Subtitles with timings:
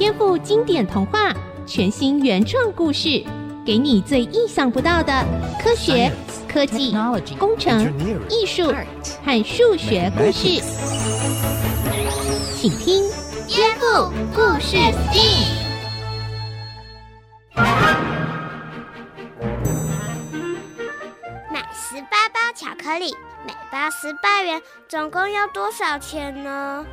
[0.00, 1.30] 颠覆经典童话，
[1.66, 3.22] 全新原创故事，
[3.66, 5.12] 给你最意想不到的
[5.62, 6.10] 科学、
[6.48, 6.96] 科技、
[7.38, 7.92] 工程、
[8.30, 8.72] 艺术
[9.22, 10.58] 和数学故事。
[12.56, 13.02] 请听
[13.46, 15.44] 《颠覆故事 STEAM》。
[21.52, 23.14] 买十八包巧克力，
[23.46, 26.86] 每包十八元，总共要多少钱呢？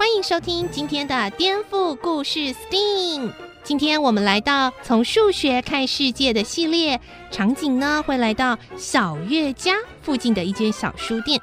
[0.00, 3.30] 欢迎收听今天的颠覆故事 STEAM。
[3.62, 6.98] 今天我们来到从数学看世界的系列，
[7.30, 11.38] 场景呢会来到小月家附近的一间小书店，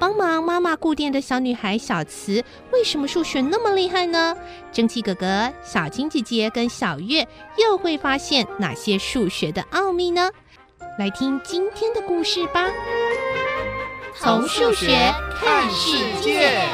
[0.00, 4.36] 帮忙妈妈顾店的小女孩小慈，为什么数学那么厉害呢？
[4.72, 7.24] 蒸汽哥哥、小青姐姐跟小月
[7.56, 10.28] 又会发现哪些数学的奥秘呢？
[10.98, 12.68] 来听今天的故事吧。
[14.16, 16.66] 从数学看世界。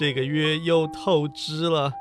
[0.00, 1.92] 这个月又透支了，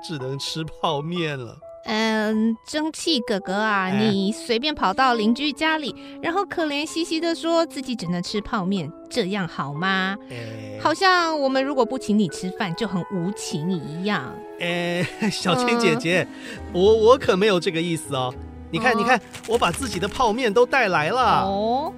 [0.00, 1.56] 只能吃泡面了。
[1.86, 5.92] 嗯，蒸汽哥哥啊，哎、你随便跑到邻居家里，
[6.22, 10.16] 然后可怜兮兮的说自己只能吃泡面，这样好吗？
[10.30, 14.32] 哎、好像我们如果不请你吃饭就很无情一样。
[14.60, 18.32] 哎， 小青姐姐，嗯、我我可没有这个意思哦。
[18.70, 21.42] 你看，哦、你看，我把自己的泡面都带来了。
[21.42, 21.92] 哦，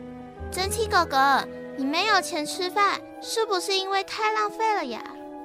[0.50, 5.02] 蒸汽哥哥，你没有钱吃饭，是不是因为太浪费了呀？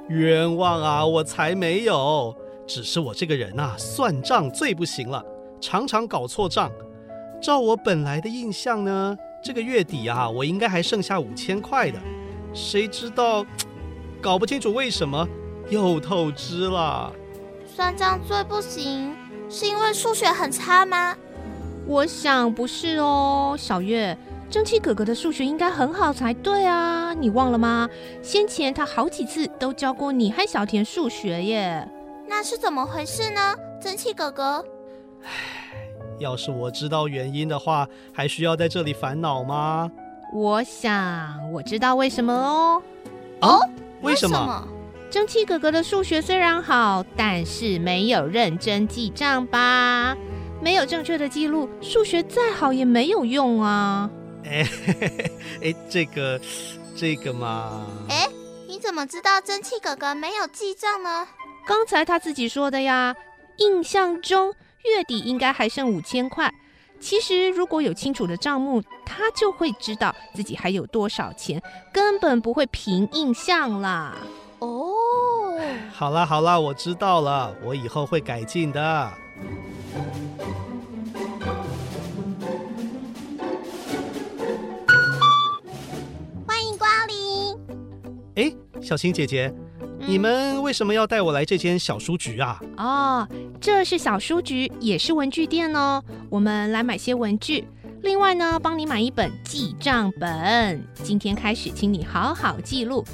[0.09, 1.05] 冤枉啊！
[1.05, 2.35] 我才没有，
[2.67, 5.23] 只是我这个人啊，算账最不行了，
[5.59, 6.71] 常常搞错账。
[7.41, 11.99] 照我本来的印象呢，这个月底啊，我应该还剩下五千块的，
[12.53, 13.45] 谁知道，
[14.21, 15.27] 搞不清楚为什么
[15.69, 17.11] 又透支了。
[17.65, 19.15] 算账最不行，
[19.49, 21.15] 是因为数学很差吗？
[21.87, 24.17] 我想不是哦，小月。
[24.55, 27.89] 蒸汽哥哥的数学应该很好才对啊，你忘了吗？
[28.21, 31.85] 先前他好几次都教过你和小田数学耶。
[32.25, 33.53] 那是怎么回事呢？
[33.81, 34.63] 蒸汽哥哥。
[35.23, 35.29] 唉，
[36.19, 39.91] 要是我知道原因的话，还需要在这里烦恼吗？
[40.33, 42.81] 我想我知道为什么哦。
[43.41, 43.59] 哦？
[44.03, 44.37] 为什么？
[44.37, 44.67] 为什么？
[45.11, 50.15] 蒸汽哥哥的数学虽然好，但是没有认真记账吧？
[50.61, 54.09] 没有正确的记录，数学再好也没有用啊。
[54.49, 54.67] 哎，
[55.61, 56.39] 哎，这个，
[56.95, 57.87] 这个嘛。
[58.09, 58.27] 哎，
[58.67, 61.27] 你怎么知道蒸汽哥哥没有记账呢？
[61.65, 63.15] 刚才他自己说的呀。
[63.57, 64.53] 印象中
[64.83, 66.53] 月底应该还剩五千块。
[66.99, 71.61] 其实如果有清楚的账目，他就会知道自己还有多少钱，
[71.93, 74.13] 根本不会凭印象啦。
[74.59, 74.93] 哦，
[75.93, 79.13] 好啦好啦，我知道了，我以后会改进的。
[88.35, 92.59] 哎，小青姐姐，嗯、你们为什么要带我来这间小书局啊？
[92.75, 93.27] 哦，
[93.61, 96.03] 这是小书局，也是文具店哦。
[96.29, 97.65] 我们来买些文具，
[98.01, 100.85] 另外呢，帮你买一本记账本。
[101.01, 103.05] 今天开始，请你好好记录，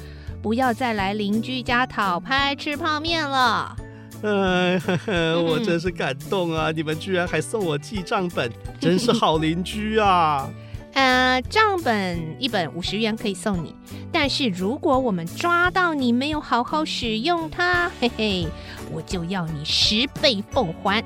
[0.42, 3.76] 不要再来邻居家讨拍吃泡面了。
[4.24, 6.72] 哎，呵呵，我真是感动啊！
[6.72, 8.50] 嗯、你们居然还送我记账本，
[8.80, 10.50] 真是好邻居啊！
[10.94, 13.74] 呃，账本一本五十元可以送你，
[14.12, 18.48] 但是如果我们抓到你没有好好使用它，嘿嘿，
[18.92, 21.02] 我就要你十倍奉还。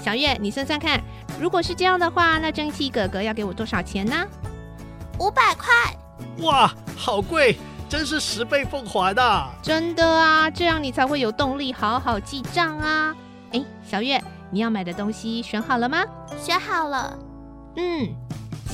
[0.00, 1.02] 小月，你算算看，
[1.40, 4.24] 如果是这样的话，那蒸汽哥哥要给我多少钱呢？
[5.18, 5.66] 五百块。
[6.46, 7.58] 哇，好贵，
[7.88, 9.50] 真是十倍奉还啊！
[9.60, 13.12] 真的啊，这样你才会有动力好好记账啊。
[13.50, 14.22] 哎，小月，
[14.52, 16.04] 你要买的东西选好了吗？
[16.38, 17.18] 选好了。
[17.76, 18.14] 嗯。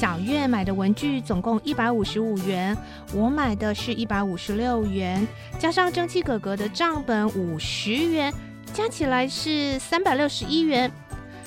[0.03, 2.77] 小月买的文具总共一百五十五元，
[3.15, 5.25] 我买的是一百五十六元，
[5.61, 8.35] 加上蒸汽哥哥的账本五十元，
[8.75, 10.91] 加起来是三百六十一元。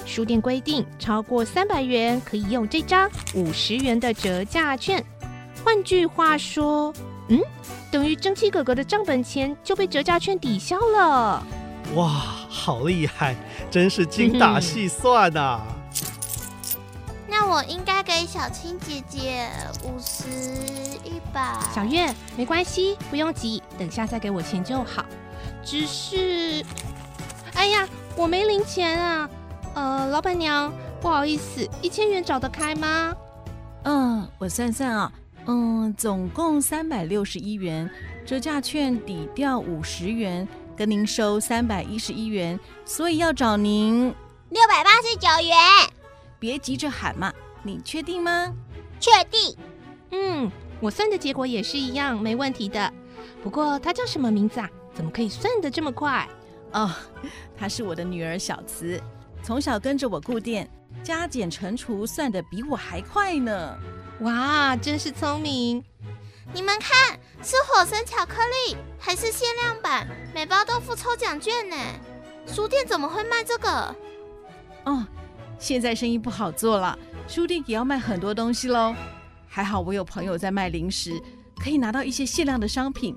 [0.05, 5.03] 书店规定，超过三百元可以用这张五十元的折价券。
[5.61, 6.93] 换句话说，
[7.27, 7.41] 嗯，
[7.91, 11.45] 等于蒸汽哥哥的账本钱就被折价券抵消了。
[11.95, 12.07] 哇，
[12.47, 13.35] 好厉害，
[13.69, 15.74] 真是精打细算呐、啊！
[17.47, 19.47] 那我应该给小青姐姐
[19.83, 20.27] 五十
[21.03, 21.55] 一百。
[21.75, 25.05] 小月，没关系，不用急，等下再给我钱就好。
[25.63, 26.65] 只是，
[27.53, 29.29] 哎呀，我没零钱啊。
[29.75, 33.15] 呃，老板娘，不好意思，一千元找得开吗？
[33.83, 35.11] 嗯，我算算啊，
[35.45, 37.87] 嗯，总共三百六十一元，
[38.25, 44.05] 折价券抵掉五十元，跟您收三百一十一元，所以要找您
[44.49, 45.94] 六百八十九元。
[46.45, 47.33] 别急着喊嘛，
[47.63, 48.53] 你确定吗？
[48.99, 49.57] 确定。
[50.11, 52.93] 嗯，我算的结果也是一样，没问题的。
[53.41, 54.69] 不过她叫什么名字啊？
[54.93, 56.29] 怎么可以算得这么快？
[56.73, 56.91] 哦，
[57.57, 59.01] 她是我的女儿小慈，
[59.41, 60.69] 从小跟着我顾店，
[61.03, 63.75] 加减乘除算得比我还快呢。
[64.19, 65.83] 哇，真是聪明！
[66.53, 70.07] 你们看，是火山巧克力，还是限量版？
[70.31, 71.75] 每包豆腐抽奖券呢？
[72.45, 73.95] 书店怎么会卖这个？
[74.83, 75.03] 哦，
[75.57, 76.97] 现在生意不好做了，
[77.27, 78.93] 书店也要卖很多东西喽。
[79.47, 81.21] 还好我有朋友在卖零食，
[81.57, 83.15] 可以拿到一些限量的商品，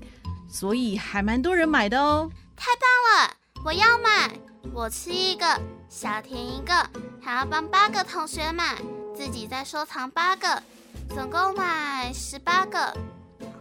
[0.48, 2.30] 所以还蛮多人买的哦。
[2.56, 4.30] 太棒了，我要买！
[4.72, 5.44] 我吃一个，
[5.88, 6.72] 小甜一个，
[7.20, 8.76] 还要帮八个同学买，
[9.14, 10.62] 自己再收藏八个，
[11.08, 12.96] 总共买十八个。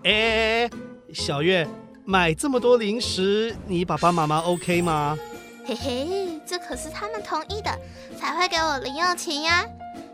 [0.03, 0.69] 哎，
[1.13, 1.67] 小月，
[2.05, 5.17] 买这么多零食，你爸爸妈妈 OK 吗？
[5.65, 7.77] 嘿嘿，这可是他们同意的，
[8.19, 9.65] 才会给我零用钱呀。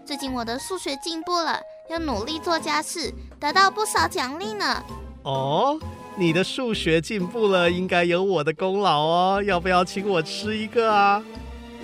[0.06, 1.60] 最近我的数学进步了，
[1.90, 4.84] 又努力做家事，得到不少奖励呢。
[5.24, 5.80] 哦，
[6.18, 9.44] 你的数学进步了，应该有我的功劳哦。
[9.46, 11.24] 要不要请我吃一个啊？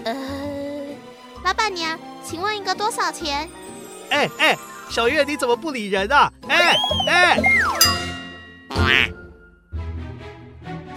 [0.03, 0.15] 呃，
[1.43, 3.49] 老板娘，请问一个多少钱？
[4.09, 4.55] 哎哎，
[4.89, 6.31] 小月，你怎么不理人啊？
[6.47, 6.75] 哎
[7.07, 7.39] 哎。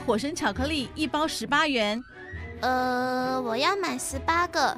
[0.04, 2.02] 火神巧克力一包十八元，
[2.60, 4.76] 呃，我要买十八个，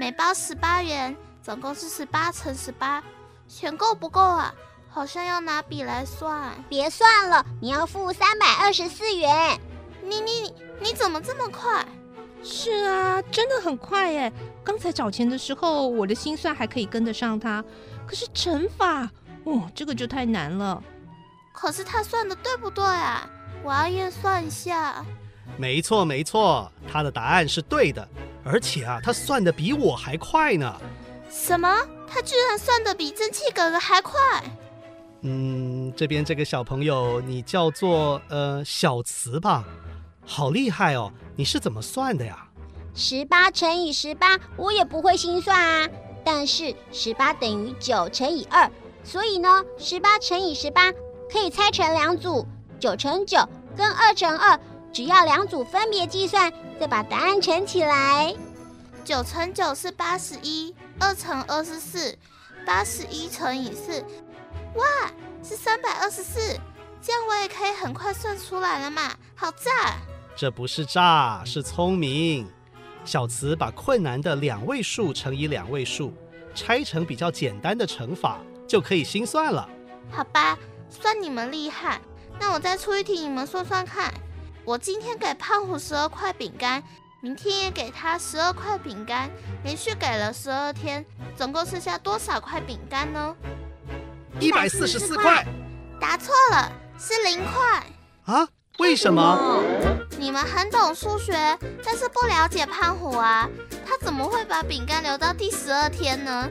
[0.00, 3.04] 每包十八元，总共是十八乘十八，
[3.46, 4.50] 钱够不够啊？
[4.88, 6.54] 好像要拿笔来算。
[6.70, 9.60] 别算了，你要付三百二十四元。
[10.02, 11.84] 你你你你怎么这么快？
[12.42, 14.32] 是啊，真的很快耶！
[14.64, 17.62] 刚才找钱的时候，我的心算还可以跟得上他，
[18.06, 19.02] 可是乘法，
[19.44, 20.82] 哦，这个就太难了。
[21.52, 23.28] 可是他算的对不对啊？
[23.62, 25.04] 我要验算一下。
[25.56, 28.06] 没错没错，他的答案是对的，
[28.44, 30.74] 而且啊，他算的比我还快呢。
[31.30, 31.68] 什么？
[32.08, 34.18] 他居然算的比蒸汽哥哥还快？
[35.22, 39.64] 嗯，这边这个小朋友，你叫做呃小慈吧？
[40.26, 41.12] 好厉害哦！
[41.36, 42.48] 你是怎么算的呀？
[42.94, 45.88] 十八乘以十八，我也不会心算啊。
[46.24, 48.70] 但是十八等于九乘以二，
[49.04, 50.92] 所以呢，十八乘以十八。
[51.32, 52.44] 可以拆成两组，
[52.80, 53.38] 九乘九
[53.76, 54.58] 跟二乘二，
[54.92, 58.34] 只要两组分别计算，再把答案乘起来。
[59.04, 62.16] 九乘九是八十一，二乘二是四，
[62.66, 64.04] 八十一乘以四，
[64.74, 64.84] 哇，
[65.42, 66.40] 是三百二十四。
[67.02, 69.96] 这样我也可以很快算出来了嘛，好炸！
[70.36, 72.46] 这不是炸，是聪明。
[73.04, 76.12] 小慈把困难的两位数乘以两位数，
[76.54, 79.68] 拆成比较简单的乘法，就可以心算了。
[80.10, 80.58] 好吧。
[80.90, 82.00] 算你们厉害，
[82.40, 84.12] 那我再出一题，你们算算看。
[84.64, 86.82] 我今天给胖虎十二块饼干，
[87.22, 89.30] 明天也给他十二块饼干，
[89.64, 91.04] 连续给了十二天，
[91.36, 93.34] 总共剩下多少块饼干呢？
[94.38, 95.44] 一百四十四块。
[96.00, 97.84] 答错了，是零块。
[98.24, 98.48] 啊？
[98.78, 99.62] 为什么？
[100.18, 101.32] 你们很懂数学，
[101.84, 103.48] 但是不了解胖虎啊。
[103.86, 106.48] 他怎么会把饼干留到第十二天呢？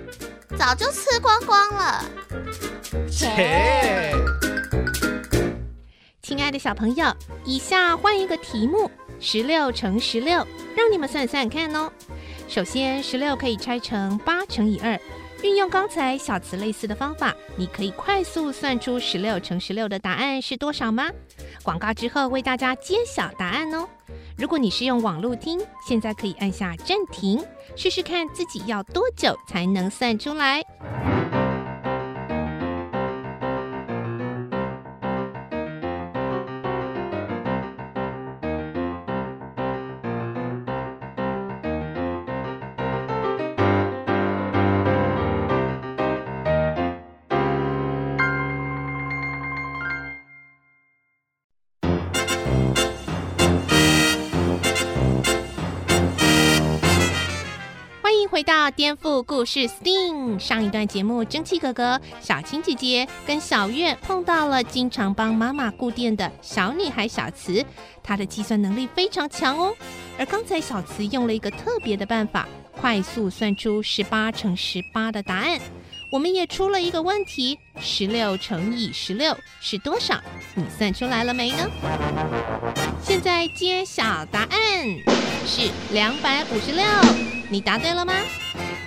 [0.57, 2.03] 早就吃光光了。
[3.09, 4.13] 切！
[6.29, 7.11] 亲爱的小朋友，
[7.43, 8.87] 以下换一个题目：
[9.19, 10.45] 十六乘十六，
[10.75, 11.91] 让你们算算看哦。
[12.47, 14.95] 首先，十六可以拆成八乘以二，
[15.41, 21.09] 运用刚才小慈类似的方法，你可以快速算出十六乘十六的答案是多少吗？
[21.63, 23.87] 广告之后为大家揭晓答案哦。
[24.37, 27.43] 如果你是用网络听，现在可以按下暂停，
[27.75, 30.61] 试试看自己要多久才能算出来。
[58.39, 67.61] 回到颠覆故事 STEAM，上一段节目，蒸汽哥哥、小青姐姐跟小月碰到了经常帮妈妈顾店的小女孩小慈，
[68.01, 69.75] 她的计算能力非常强哦。
[70.17, 75.59] 而刚才小慈用了一个特别的办法，快速算出十八乘十八的答案。
[76.11, 80.19] 我们也出了一个问题：十六乘以十六是多少？
[80.55, 81.69] 你算出来了没呢？
[82.99, 84.49] 现在揭晓答案
[85.45, 86.83] 是两百五十六。
[87.51, 88.13] 你答对了吗？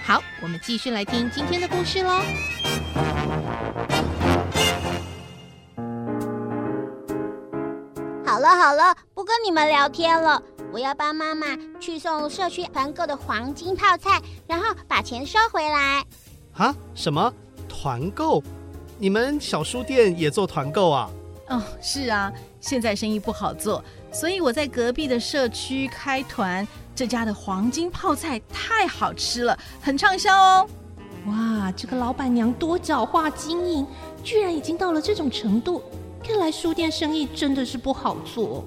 [0.04, 2.10] 好，我们继续来听今天的故事喽。
[8.26, 10.42] 好了好了，不跟你们聊天了。
[10.72, 11.46] 我要帮妈妈
[11.78, 16.02] 去送社区团购的黄金泡菜，然后把钱收回来。
[16.54, 16.74] 啊？
[16.94, 17.32] 什么
[17.68, 18.42] 团购？
[18.98, 21.10] 你们小书店也做团购啊？
[21.48, 26.66] 哦，是啊，现在生意不好做，所以我在隔壁的社区开团。
[26.94, 30.68] 这家的黄金泡菜太好吃了，很畅销哦。
[31.26, 33.86] 哇，这个老板娘多角化经营，
[34.22, 35.82] 居然已经到了这种程度。
[36.22, 38.62] 看来书店生意真的是不好做。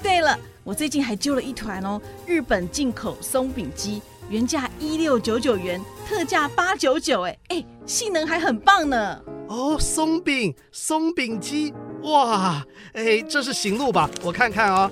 [0.00, 9.22] 对了，我最近还揪了一团哦，日本进口松饼机，原价一六九九元，特价八九九，哎哎，性能还很棒呢。
[9.46, 14.10] 哦，松饼松饼机，哇，哎，这是行路吧？
[14.24, 14.90] 我看看啊、哦。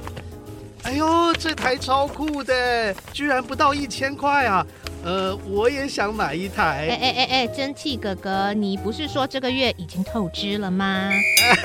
[0.84, 4.64] 哎呦，这台超酷的，居然不到一千块啊！
[5.02, 6.86] 呃，我也想买一台。
[6.88, 11.10] 哎哎哎哎，蒸汽哥哥，你不是说这个月已经透支了吗？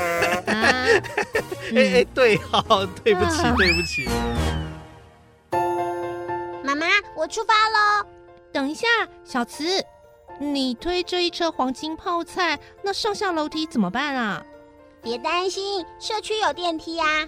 [0.50, 0.65] 啊，
[1.75, 4.10] 哎哎，对，好，对不起，对不起。
[6.63, 8.07] 妈妈，我出发喽！
[8.53, 8.88] 等一下，
[9.25, 9.83] 小慈，
[10.39, 14.45] 你推这一车黄金泡菜，那上下楼梯怎么办啊？
[15.01, 17.27] 别担心，社区有电梯呀。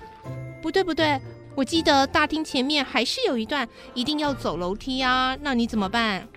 [0.62, 1.20] 不对，不对。
[1.56, 6.28] 我记得大厅前面还是有一段一定要走楼梯啊，那你怎么办？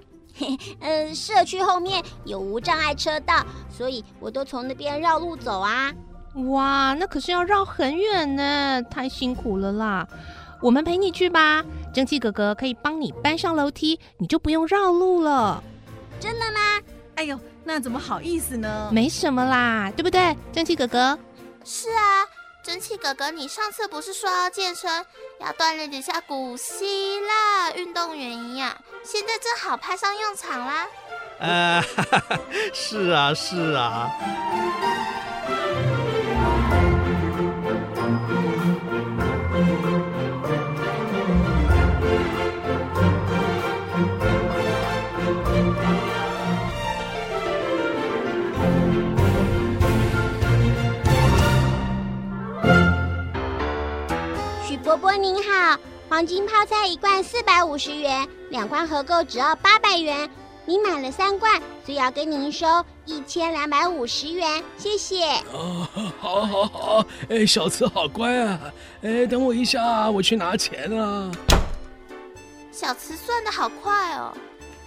[0.81, 5.93] 嗯， 社区后面有无障碍车道，所以我都从那边绕路走啊。
[6.49, 10.09] 哇，那可是要绕很远呢，太辛苦了啦。
[10.61, 15.63] 我们陪你去吧，蒸汽哥哥可以帮你搬上楼梯，你就不用绕路了。
[16.21, 16.61] 真的吗？
[17.15, 18.91] 哎呦，那怎么好意思呢？
[18.93, 21.19] 没什么啦，对不对，蒸汽哥哥？
[21.65, 22.27] 是啊。
[22.61, 24.91] 蒸汽哥哥，你上次不是说要健身，
[25.41, 28.77] 要锻炼一下古希腊运动员一样？
[29.03, 30.87] 现在正好派上用场啦！
[31.39, 31.83] 呃，
[32.75, 34.11] 是啊，是啊。
[54.89, 55.79] 伯伯您好，
[56.09, 60.31] 黄金泡菜一罐四百五十元，两罐合购只要八百元。
[60.65, 62.67] 您买了三罐，所以要跟您收
[63.05, 65.27] 一千两百五十元，谢谢。
[65.53, 65.87] 哦，
[66.19, 68.59] 好，好，好，哎，小慈好乖啊，
[69.03, 71.31] 哎，等我一下，我去拿钱啊。
[72.73, 74.35] 小慈算的好快哦。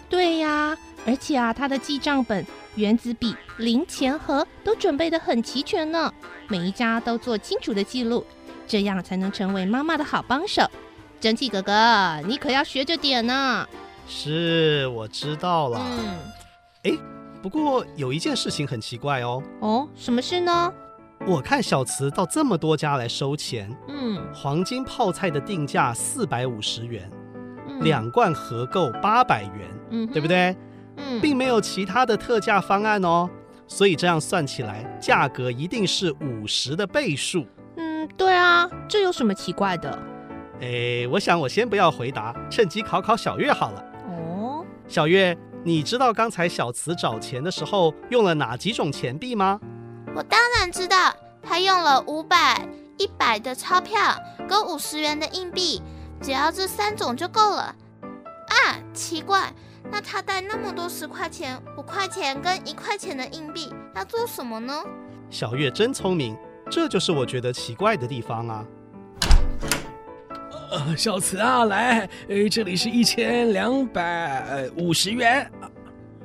[0.10, 2.44] 对呀，而且啊，他的记账本、
[2.74, 6.12] 原子笔、零钱盒都准备的很齐全呢，
[6.48, 8.26] 每一家都做清楚的记录。
[8.72, 10.66] 这样才能成为妈妈的好帮手，
[11.20, 13.68] 蒸汽哥哥，你可要学着点呢。
[14.08, 15.82] 是，我知道了。
[15.86, 16.16] 嗯，
[16.84, 16.98] 哎，
[17.42, 19.44] 不过有一件事情很奇怪哦。
[19.60, 20.74] 哦，什么事呢？
[21.28, 27.12] 我看小慈到这么多家来收钱，嗯，黄金泡菜的定价四百五十元，
[27.68, 30.56] 嗯，两罐合购八百元，嗯，对不对？
[30.96, 33.30] 嗯，并没有其他的特价方案哦，
[33.68, 37.46] 所以这样算起来，价格一定是五十的倍数。
[38.10, 39.98] 对啊，这有什么奇怪的？
[40.62, 43.84] 哎，我想我先不要回答，趁机考考小月好了。
[44.08, 49.60] 哦，小月，你知道刚才小慈找钱的时候用了哪几种钱币吗？
[50.16, 52.68] 我当然知道，他用了五百、
[52.98, 54.00] 一百的钞票
[54.48, 55.82] 跟五十元的硬币，
[56.22, 57.76] 只要这三种就够了。
[58.04, 59.52] 啊，奇怪，
[59.90, 64.84] 那他带那么多十块钱、五块钱跟一块钱的硬币要做什么呢？
[65.30, 66.38] 小月真聪明。
[66.72, 68.66] 这就是我觉得奇怪的地方啊！
[70.72, 75.52] 呃，小慈啊，来，呃，这里是一千两百五十元。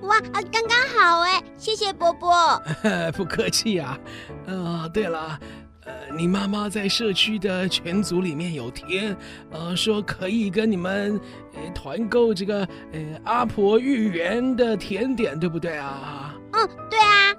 [0.02, 2.62] 哇，啊，刚刚好哎，谢谢伯伯。
[3.16, 3.98] 不客气啊。
[4.46, 5.36] 呃，对了，
[5.84, 9.16] 呃，你妈妈在社区的群组里面有贴，
[9.50, 11.20] 呃，说可以跟你们
[11.54, 12.60] 呃团购这个
[12.92, 16.32] 呃阿婆芋圆的甜点，对不对啊？
[16.52, 17.34] 嗯，对啊。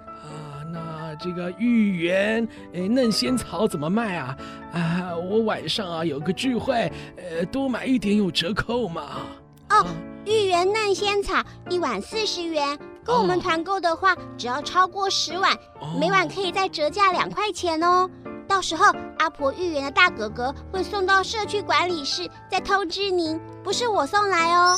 [1.19, 4.37] 这个芋圆，哎，嫩仙草怎么卖啊？
[4.73, 9.21] 啊，我晚上啊有个聚会，呃，多买一点有折扣嘛。
[9.69, 9.85] 哦，
[10.25, 18.09] 芋圆嫩仙草一碗四十元，跟我们团购的话，哦、只要超过十碗，哦、每碗可以再折价两块钱哦。
[18.47, 18.85] 到时候
[19.17, 24.77] 阿婆芋圆的大哥哥会送到社区管理室，再通知您，不是我送来哦。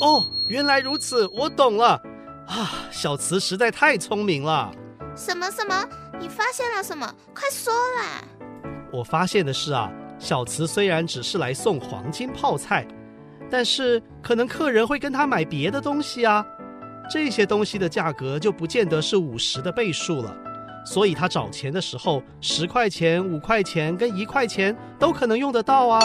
[0.00, 2.00] 哦，原来如此，我懂了。
[2.46, 4.70] 啊，小慈实在太聪明了。
[5.16, 5.88] 什么什么？
[6.18, 7.06] 你发现了什么？
[7.32, 8.24] 快说啦！
[8.92, 12.86] 我发现的是啊，小慈虽然只是来送黄金泡菜，
[13.50, 16.44] 但是可能客人会跟他买别的东西啊，
[17.08, 20.36] 这些东西的价格就不见得是五十的倍数了，
[20.84, 26.00] 所以他找钱的时候，十块钱、五块钱跟一块钱都可能用得到啊。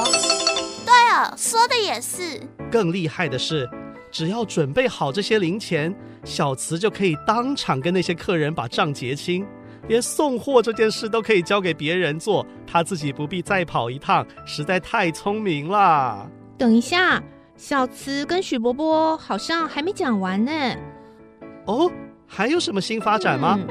[0.86, 2.42] 对，哦，说的也是。
[2.72, 3.70] 更厉害的是，
[4.12, 9.46] 只要准备好这些零钱，小慈就可以当场跟那些客人把账结清，
[9.88, 16.30] 连送货这件事都可以交给别人做，他自己不必再跑一趟，实在太聪明了。
[16.58, 17.24] 等一下，
[17.56, 20.52] 小慈跟许伯伯好像还没讲完呢。
[21.66, 21.92] 哦，
[22.26, 23.60] 还有什么新发展吗？
[23.60, 23.68] 嗯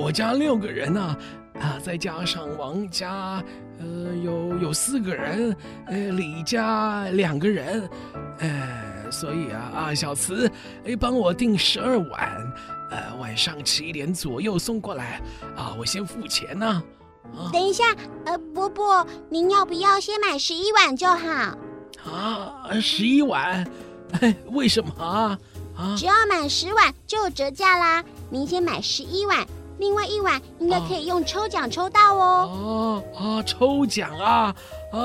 [0.00, 1.16] 我家六个人呢，
[1.60, 3.42] 啊，啊，再加上王家，
[3.78, 5.56] 呃，有有四个人，
[5.86, 7.88] 呃，李家两个人，
[8.38, 10.50] 呃，所以啊啊，小慈，
[10.84, 12.52] 哎，帮我订十二碗，
[12.90, 15.20] 呃，晚上七点左右送过来，
[15.56, 16.82] 啊，我先付钱呢。
[17.36, 17.84] 啊，等一下，
[18.24, 21.58] 呃，伯伯，您要不要先买十一碗就好？
[22.10, 23.64] 啊，十一碗，
[24.20, 25.38] 哎，为什么啊？
[25.76, 29.46] 啊，只要满十碗就有折价啦，您先买十一碗。
[29.78, 33.02] 另外一碗应该可以用抽奖抽到哦。
[33.14, 34.54] 啊啊，抽奖啊
[34.92, 35.00] 啊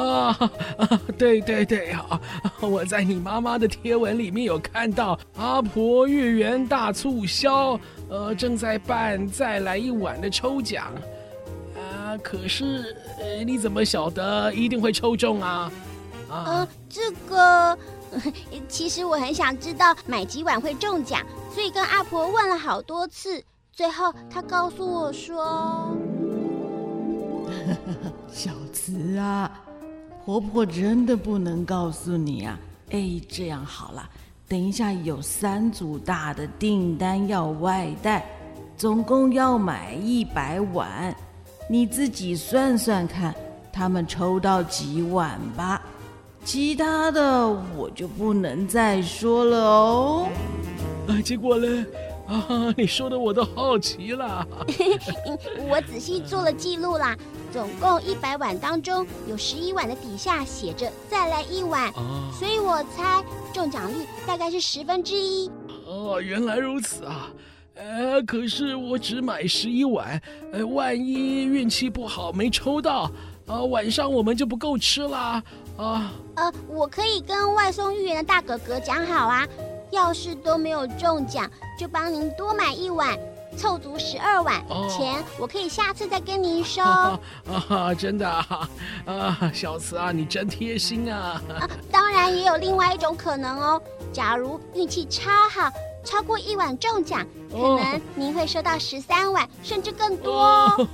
[0.78, 1.02] 啊！
[1.18, 2.20] 对对对啊！
[2.60, 10.92] 我在你妈妈的贴文里面有看到阿婆月圆大促销，呃，正在办再来一碗的抽奖。
[11.76, 15.72] 啊，可是呃，你怎么晓得一定会抽中啊？
[16.30, 17.78] 啊，呃，这个
[18.68, 21.22] 其实我很想知道买几碗会中奖，
[21.54, 23.44] 所以跟阿婆问了好多次。
[23.76, 25.98] 最后，他告诉我说
[28.32, 29.50] ：“小慈啊，
[30.24, 32.60] 婆婆真的不能告诉你啊。
[32.92, 34.08] 哎，这样好了，
[34.48, 38.24] 等一下有三组大的订单要外带，
[38.78, 41.16] 总共要买一百碗，
[41.68, 43.34] 你自己算算看，
[43.72, 45.82] 他们抽到几碗吧。
[46.46, 50.28] 其他的我就不能再说了哦。
[51.08, 51.84] 啊，结果呢？”
[52.34, 54.46] 啊， 你说的我都好奇了。
[55.70, 57.16] 我仔细做了记录啦，
[57.52, 63.24] 总共一百碗当中，有十一碗的底下写着“再来一碗”，啊，所以我猜
[63.54, 65.52] 中奖率大概是十分之一。
[65.86, 67.30] 哦，原来如此啊！
[67.76, 70.20] 呃，可是我只买十一碗，
[70.52, 73.12] 呃，万一运气不好没抽到，
[73.46, 75.44] 呃，晚上我们就不够吃啦。
[75.78, 79.48] 啊，呃，我可以跟外送预言的大哥哥讲好啊。
[79.94, 83.18] 要是都没有中奖，就帮您多买一碗，
[83.56, 84.60] 凑足十二碗。
[84.68, 86.82] 哦、钱我可以下次再跟您收。
[86.82, 87.20] 啊，
[87.70, 88.70] 啊，真的啊，
[89.06, 91.70] 啊，小慈啊，你真贴心啊，啊！
[91.92, 95.72] 当然也有另外一种可能哦，假如运气超好，
[96.04, 100.34] 超过一碗中奖，可能您会收到十三碗，甚至更多。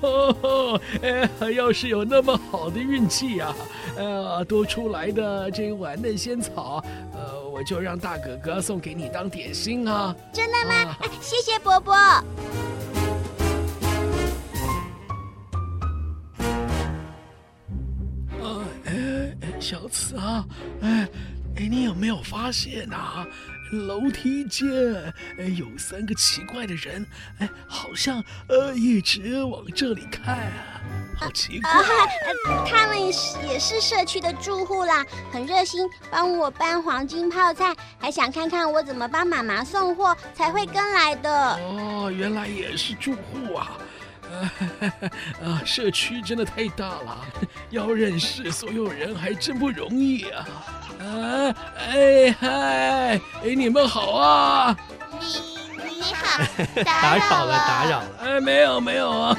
[0.01, 3.55] 哦，哎，要是有那么好的运气啊，
[3.95, 6.83] 呃，多出来的这一碗嫩仙草，
[7.13, 7.38] 呃。
[7.59, 10.15] 我就让大哥哥送给你当点心啊！
[10.31, 10.73] 真的吗？
[10.91, 11.93] 啊、谢谢伯伯。
[18.85, 20.45] 哎，小慈啊，
[20.79, 21.05] 哎
[21.59, 23.27] 哎，你有没有发现啊？
[23.71, 24.67] 楼梯间
[25.37, 27.05] 哎有三个奇怪的人，
[27.37, 30.81] 哎，好像呃一直往这里看啊。
[31.17, 31.77] 好奇怪，啊
[32.47, 41.55] 啊， 他们也是社区的住户啦，很热心，帮我搬黄金泡菜，还想看看我怎么帮妈妈送货，才会跟来的。
[41.57, 43.77] 哦，原来也是住户啊！
[45.43, 47.17] 啊，社区真的太大了，
[47.71, 50.47] 要认识所有人还真不容易啊！
[50.99, 52.49] 啊，哎嗨，
[53.43, 54.77] 哎你们好啊！
[55.19, 56.43] 你你好，
[56.83, 58.05] 打扰了，打扰了。
[58.21, 59.37] 哎，没有没有啊。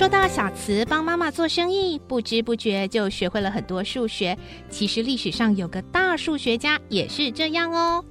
[0.00, 4.34] 说到小慈帮妈妈做生意，不知不觉就学会了很多数学。
[4.70, 8.02] 其实历史上有个大数学家也是这样哦。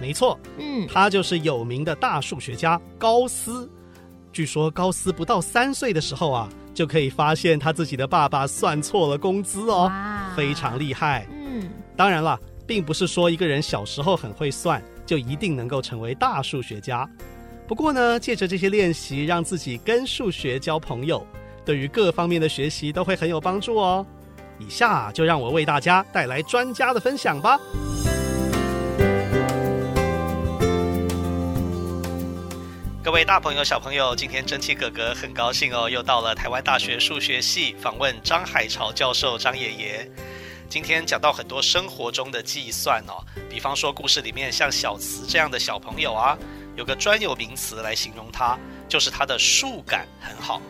[0.00, 3.70] 没错，嗯，他就是有名的大数学家高斯。
[4.32, 9.92] 据说高斯不到三岁的时候啊，就可以发现他自己的爸爸算错了工资哦，
[10.34, 11.26] 非常厉害。
[11.30, 17.06] 嗯，当然了，并不是说一个人小时候很会算，就一定能够成为大数学家。
[17.66, 21.26] 不过呢，借着这些练习，让自己跟数学交朋友，
[21.64, 24.04] 对于各方面的学习都会很有帮助哦。
[24.58, 27.58] 以下就让我为大家带来专家的分享吧。
[33.02, 40.10] 各位大朋友、小朋友，今天真气哥哥很高兴哦，又到了台湾大学数学系访问张海潮教授张爷爷。
[40.68, 46.36] 今天讲到很多生活中的计算哦，比方说故事里面像小慈这样的小朋友啊。
[46.76, 48.58] 有个专有名词来形容它，
[48.88, 50.60] 就是它的数感很好。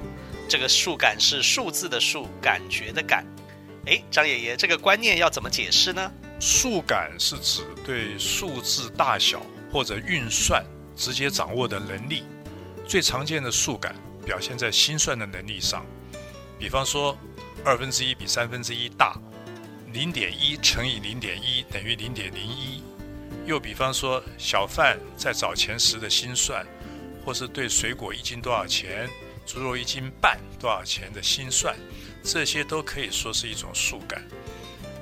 [0.48, 3.24] 这个数感是数字的数，感觉的感。
[3.86, 6.12] 哎，张爷爷，这个观念要怎么解释呢？
[6.40, 9.40] 数感是指对数字大小
[9.72, 10.62] 或者运算
[10.94, 12.24] 直接掌握的能力。
[12.86, 13.94] 最常见的数感
[14.26, 15.84] 表现在心算的能力上，
[16.58, 17.16] 比方说
[17.64, 19.18] 二分之一比三分之一大，
[19.92, 22.83] 零点一乘以零点一等于零点零一。
[23.44, 26.66] 又比方说小贩在找钱时的心算，
[27.24, 29.08] 或是对水果一斤多少钱，
[29.46, 31.76] 猪肉一斤半多少钱的心算，
[32.22, 34.22] 这些都可以说是一种数感。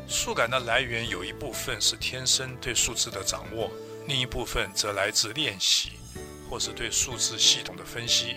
[0.09, 3.70] 数感的来源有一部分是天生对数字的掌握，
[4.07, 5.92] 另一部分则来自练习。
[6.50, 8.37] 或是对数字系统的分析，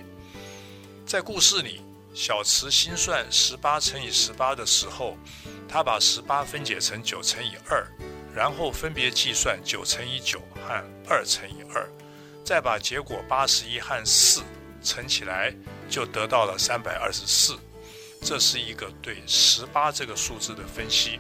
[1.05, 1.81] 在故事里，
[2.13, 5.17] 小池心算十八乘以十八的时候，
[5.67, 7.85] 他把十八分解成九乘以二，
[8.35, 11.89] 然后分别计算九乘以九和二乘以二，
[12.43, 14.43] 再把结果八十一和四
[14.83, 15.55] 乘起来，
[15.89, 17.57] 就得到了三百二十四。
[18.21, 21.19] 这是一个对十八这个数字的分析。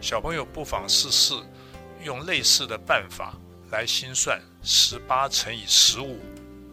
[0.00, 1.34] 小朋友不妨试试
[2.02, 3.34] 用类似的办法。
[3.70, 6.20] 来心算十八乘以十五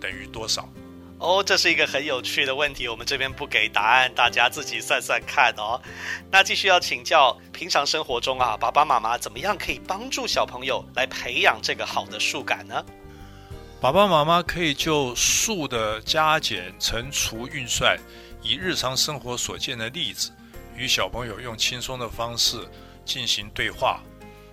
[0.02, 0.68] 等于多少？
[1.20, 2.88] 哦，这是一个很有趣的问题。
[2.88, 5.80] 我们这边不给答案，大家自己算算看哦。
[6.32, 12.84] 那继续要请教，平常生活中啊，爸爸妈妈怎么样可以帮助小朋友来培养这个好的数感呢？
[13.82, 17.98] 爸爸妈妈可以就数的加减、乘除、运算，
[18.42, 20.32] 以日常生活所见的例子，
[20.76, 22.58] 与小朋友用轻松的方式
[23.06, 24.02] 进行对话。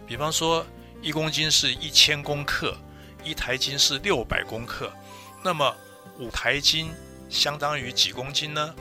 [0.07, 0.67] 比方说。
[1.03, 2.75] 一公斤是一千公克，
[3.23, 4.91] 一台斤是六百公克，
[5.45, 5.73] 那么
[6.19, 6.91] 五台斤
[7.29, 8.75] 相当于几公斤呢？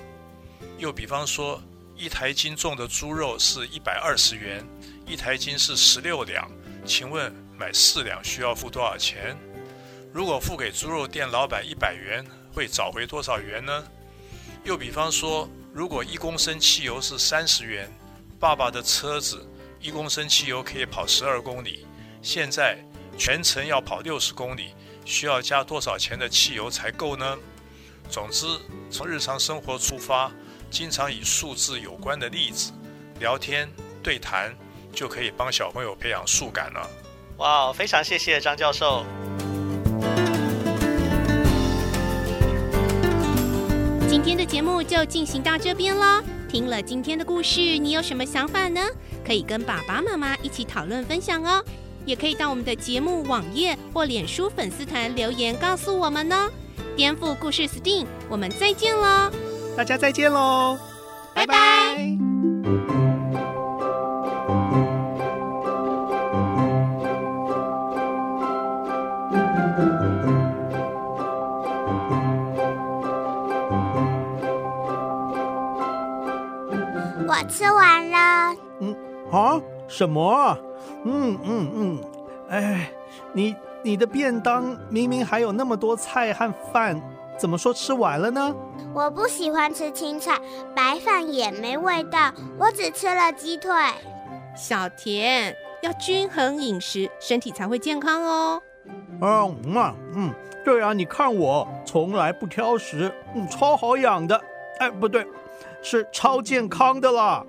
[0.78, 1.62] 又比方说，
[1.95, 4.65] 一台斤重的猪肉是一百二十元，
[5.06, 6.50] 一台斤是十六两，
[6.86, 9.36] 请问买四两需要付多少钱？
[10.13, 13.84] 如果付给猪肉店老板一百元，会找回多少元呢？
[14.63, 17.91] 又比方说，如果一公升汽油是三十元，
[18.39, 19.45] 爸爸的车子
[19.82, 21.86] 一公升汽油可以跑十二公里。
[22.21, 22.78] 现在
[23.17, 24.74] 全程要跑六十公里，
[25.05, 27.37] 需要加多少钱的汽油才够呢？
[28.09, 28.45] 总之，
[28.89, 30.31] 从日常生活出发，
[30.69, 32.71] 经常以数字有关的例子
[33.19, 33.69] 聊天
[34.03, 34.53] 对谈，
[34.91, 36.89] 就可以帮小朋友培养数感了。
[37.37, 39.05] 哇，非常谢谢张教授。
[44.07, 46.23] 今天的节目就进行到这边了。
[46.47, 48.81] 听了今天的故事，你有什么想法呢？
[49.25, 51.63] 可以跟爸爸妈妈一起讨论分享哦。
[52.05, 56.49] 也可以到我们的节目网页或脸书粉丝团留言告诉我们哦。
[56.95, 59.29] 颠覆故事 STEAM，我们再见喽！
[59.75, 60.77] 大家再见喽！
[61.33, 61.55] 拜拜。
[77.27, 78.55] 我吃完了。
[78.79, 78.95] 嗯，
[79.31, 79.59] 啊？
[79.87, 80.57] 什么？
[81.04, 82.04] 嗯嗯嗯，
[82.50, 82.91] 哎，
[83.34, 87.00] 你你的便当明明还有那么多菜和饭，
[87.38, 88.56] 怎么说吃完了呢？
[88.93, 90.39] 我不喜欢吃青菜，
[90.76, 93.71] 白饭也没味道，我只吃了鸡腿。
[94.56, 98.62] 小田要均衡饮食，身体才会健康哦。
[99.21, 104.39] 嗯嗯嗯，对啊，你看我从来不挑食，嗯，超好养的。
[104.80, 105.26] 哎，不对，
[105.82, 107.45] 是超健康的啦。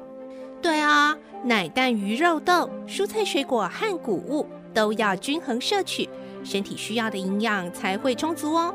[0.60, 1.16] 对啊。
[1.42, 6.08] 奶、蛋、鱼、肉、豆、蔬菜、水果和谷物都要均衡摄取，
[6.42, 8.74] 身体需要的营养才会充足哦。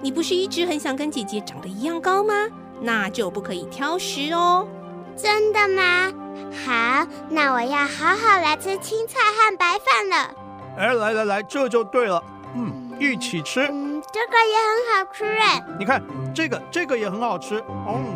[0.00, 2.34] 你不是一直很想跟姐姐长得一样高吗？
[2.80, 4.68] 那就不可以挑食哦。
[5.16, 6.12] 真的吗？
[6.64, 10.34] 好，那我要好好来吃青菜和白饭了。
[10.76, 12.22] 哎，来来来，这就对了。
[12.54, 13.66] 嗯，一起吃。
[13.70, 15.64] 嗯，这个也很好吃哎。
[15.78, 16.02] 你看，
[16.34, 17.62] 这个这个也很好吃。
[17.88, 18.15] 嗯。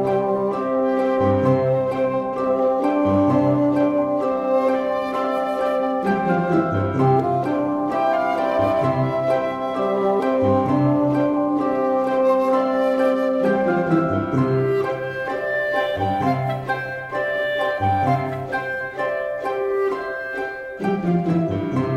[20.81, 21.90] Música